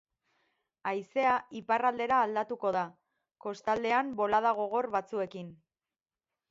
Haizea 0.91 1.33
iparraldera 1.59 2.21
aldatuko 2.29 2.73
da, 2.79 2.85
kostaldean 3.47 4.11
bolada 4.23 4.57
gogor 4.63 4.93
batzuekin. 4.99 5.55